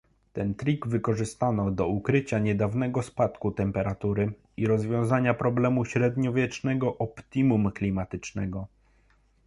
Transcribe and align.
Ten 0.33 0.53
trik 0.55 0.85
wykorzystano 0.87 1.71
do 1.71 1.87
ukrycia 1.87 2.39
niedawnego 2.39 3.01
spadku 3.03 3.51
temperatury 3.51 4.31
i 4.57 4.65
rozwiązania 4.67 5.33
problemu 5.33 5.85
średniowiecznego 5.85 6.97
optimum 6.97 7.71
klimatycznego 7.71 8.67